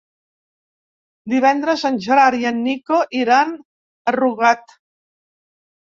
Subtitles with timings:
[1.33, 3.55] Divendres en Gerard i en Nico iran
[4.15, 4.79] a Rugat.